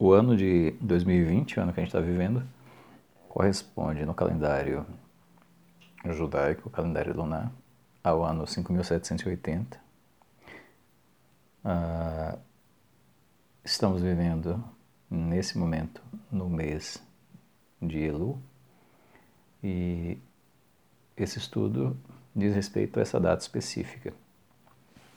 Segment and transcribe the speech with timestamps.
[0.00, 2.42] o ano de 2020, o ano que a gente está vivendo,
[3.28, 4.86] corresponde no calendário
[6.06, 7.52] judaico, o calendário lunar,
[8.02, 9.78] ao ano 5780.
[11.62, 12.38] Ah,
[13.62, 14.64] estamos vivendo
[15.10, 16.00] nesse momento
[16.32, 17.02] no mês
[17.82, 18.40] de Elu
[19.62, 20.16] e
[21.14, 21.94] esse estudo
[22.34, 24.14] diz respeito a essa data específica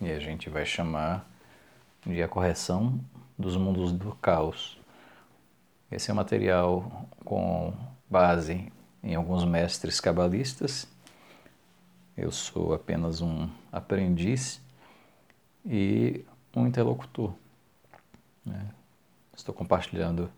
[0.00, 1.28] e a gente vai chamar
[2.06, 2.98] de a correção
[3.40, 4.78] dos mundos do caos.
[5.90, 7.72] Esse é um material com
[8.08, 8.70] base
[9.02, 10.86] em alguns mestres cabalistas.
[12.16, 14.60] Eu sou apenas um aprendiz
[15.64, 16.24] e
[16.54, 17.32] um interlocutor.
[18.44, 18.68] Né?
[19.34, 20.30] Estou compartilhando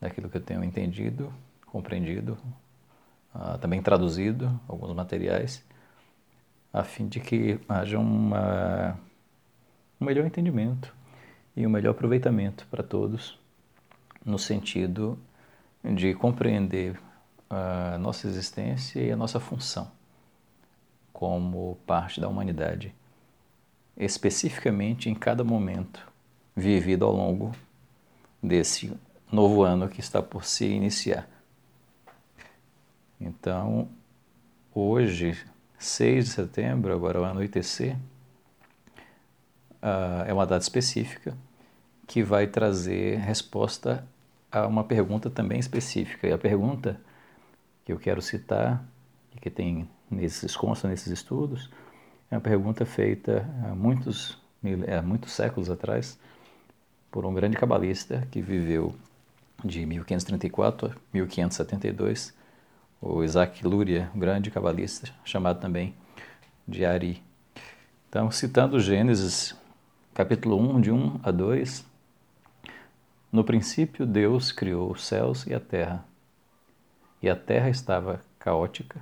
[0.00, 1.32] daquilo que eu tenho entendido,
[1.66, 2.36] compreendido,
[3.34, 5.64] uh, também traduzido alguns materiais,
[6.72, 8.98] a fim de que haja uma,
[10.00, 10.99] um melhor entendimento
[11.56, 13.38] e um melhor aproveitamento para todos,
[14.24, 15.18] no sentido
[15.84, 17.00] de compreender
[17.48, 19.90] a nossa existência e a nossa função
[21.12, 22.94] como parte da humanidade,
[23.96, 26.06] especificamente em cada momento
[26.56, 27.52] vivido ao longo
[28.42, 28.96] desse
[29.30, 31.28] novo ano que está por se iniciar.
[33.20, 33.88] Então,
[34.74, 35.36] hoje,
[35.78, 37.96] 6 de setembro, agora ao anoitecer,
[39.82, 41.36] uh, é uma data específica
[42.06, 44.04] que vai trazer resposta
[44.50, 46.26] a uma pergunta também específica.
[46.26, 47.00] E a pergunta
[47.84, 48.84] que eu quero citar,
[49.34, 51.70] e que tem nesses, consta nesses estudos,
[52.30, 54.38] é uma pergunta feita há muitos,
[54.96, 56.18] há muitos séculos atrás
[57.10, 58.94] por um grande cabalista que viveu
[59.64, 62.34] de 1534 a 1572,
[63.00, 65.94] o Isaac Luria, um grande cabalista, chamado também
[66.66, 67.22] de Ari.
[68.08, 69.54] Então, citando Gênesis,
[70.20, 71.82] capítulo 1, de 1 a 2,
[73.32, 76.04] no princípio Deus criou os céus e a terra,
[77.22, 79.00] e a terra estava caótica,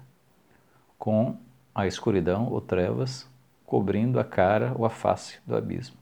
[0.97, 1.37] com
[1.75, 3.27] a escuridão ou trevas
[3.67, 5.97] cobrindo a cara ou a face do abismo.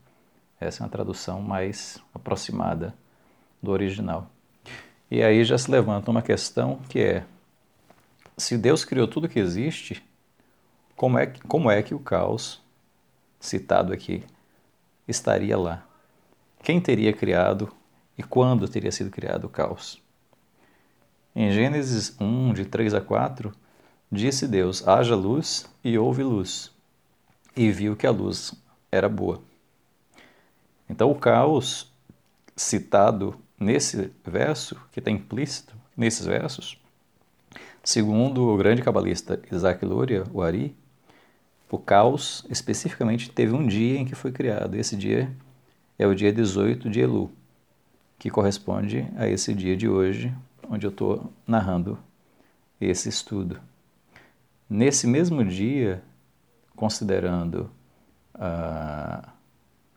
[0.60, 2.92] Essa é uma tradução mais aproximada
[3.62, 4.28] do original.
[5.10, 7.24] E aí já se levanta uma questão que é:
[8.36, 10.04] se Deus criou tudo que existe,
[10.94, 12.62] como é, como é que o caos
[13.40, 14.22] citado aqui
[15.06, 15.86] estaria lá?
[16.62, 17.72] Quem teria criado
[18.18, 20.02] e quando teria sido criado o caos?
[21.34, 23.52] Em Gênesis 1, de 3 a 4,
[24.10, 26.72] disse Deus: haja luz e houve luz,
[27.54, 28.54] e viu que a luz
[28.90, 29.42] era boa.
[30.88, 31.92] Então, o caos
[32.56, 36.80] citado nesse verso, que está implícito nesses versos,
[37.84, 40.74] segundo o grande cabalista Isaac Luria, o Ari,
[41.70, 44.76] o caos especificamente teve um dia em que foi criado.
[44.76, 45.30] Esse dia
[45.98, 47.30] é o dia 18 de Elu,
[48.18, 50.32] que corresponde a esse dia de hoje,
[50.68, 51.98] onde eu estou narrando
[52.80, 53.60] esse estudo.
[54.68, 56.02] Nesse mesmo dia,
[56.74, 57.70] considerando
[58.34, 59.28] a,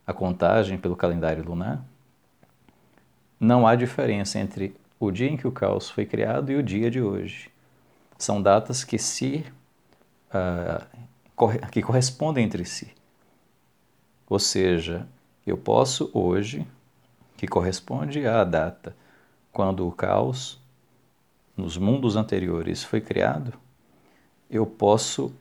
[0.06, 1.84] a contagem pelo calendário lunar,
[3.40, 6.92] não há diferença entre o dia em que o caos foi criado e o dia
[6.92, 7.50] de hoje.
[8.18, 9.46] São datas que se
[10.30, 10.86] uh,
[11.72, 12.94] que correspondem entre si.
[14.28, 15.08] Ou seja,
[15.46, 16.68] eu posso hoje,
[17.38, 18.96] que corresponde à data
[19.52, 20.62] quando o caos
[21.56, 23.54] nos mundos anteriores foi criado,
[24.50, 25.34] eu posso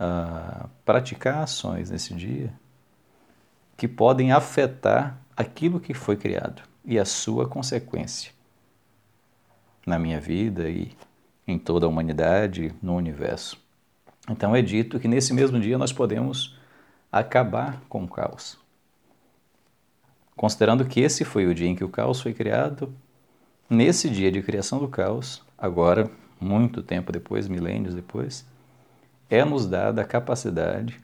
[0.00, 2.52] uh, praticar ações nesse dia
[3.76, 8.32] que podem afetar aquilo que foi criado e a sua consequência
[9.86, 10.92] na minha vida e
[11.46, 13.63] em toda a humanidade, no universo.
[14.28, 16.56] Então é dito que nesse mesmo dia nós podemos
[17.12, 18.58] acabar com o caos.
[20.34, 22.92] Considerando que esse foi o dia em que o caos foi criado,
[23.68, 28.44] nesse dia de criação do caos, agora, muito tempo depois, milênios depois,
[29.30, 30.98] é nos dada a capacidade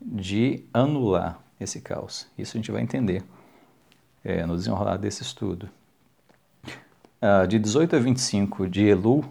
[0.00, 2.28] de anular esse caos.
[2.38, 3.24] Isso a gente vai entender
[4.22, 5.68] é, no desenrolar desse estudo.
[7.20, 9.24] Ah, de 18 a 25 de Elu,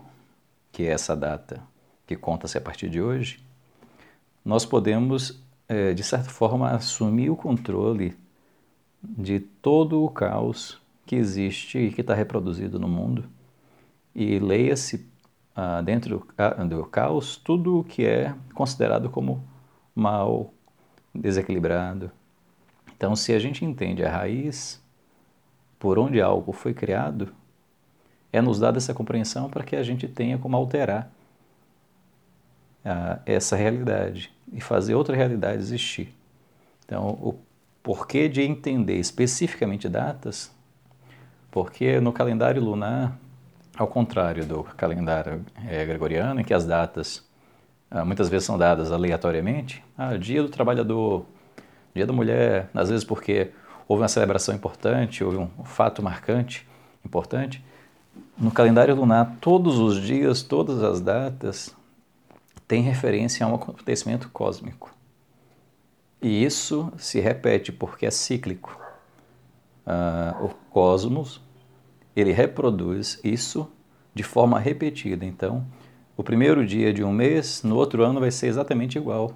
[0.71, 1.70] que é essa data
[2.11, 3.39] que conta-se a partir de hoje,
[4.43, 8.17] nós podemos, é, de certa forma, assumir o controle
[9.01, 13.29] de todo o caos que existe e que está reproduzido no mundo.
[14.13, 15.09] E leia-se
[15.55, 16.27] ah, dentro
[16.67, 19.41] do caos tudo o que é considerado como
[19.95, 20.53] mal,
[21.15, 22.11] desequilibrado.
[22.95, 24.83] Então, se a gente entende a raiz
[25.79, 27.33] por onde algo foi criado,
[28.33, 31.09] é nos dada essa compreensão para que a gente tenha como alterar
[33.25, 36.13] essa realidade e fazer outra realidade existir.
[36.85, 37.35] Então, o
[37.83, 40.51] porquê de entender especificamente datas
[41.49, 43.17] Porque no calendário lunar,
[43.77, 47.23] ao contrário do calendário é, gregoriano, em que as datas
[47.89, 51.25] ah, muitas vezes são dadas aleatoriamente, ah, dia do trabalhador,
[51.93, 53.51] dia da mulher, às vezes porque
[53.85, 56.65] houve uma celebração importante, houve um fato marcante
[57.05, 57.61] importante.
[58.37, 61.75] No calendário lunar, todos os dias, todas as datas
[62.71, 64.95] têm referência a um acontecimento cósmico.
[66.21, 68.79] E isso se repete porque é cíclico.
[69.85, 71.41] Uh, o cosmos
[72.15, 73.69] ele reproduz isso
[74.13, 75.25] de forma repetida.
[75.25, 75.65] Então,
[76.15, 79.33] o primeiro dia de um mês, no outro ano vai ser exatamente igual.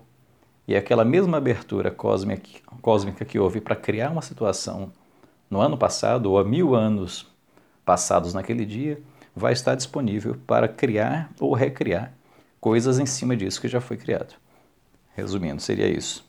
[0.65, 4.93] E aquela mesma abertura cósmica, cósmica que houve para criar uma situação
[5.49, 7.29] no ano passado, ou há mil anos
[7.83, 8.97] passados naquele dia,
[9.35, 12.13] vai estar disponível para criar ou recriar
[12.65, 14.33] coisas em cima disso que já foi criado.
[15.15, 16.27] Resumindo, seria isso.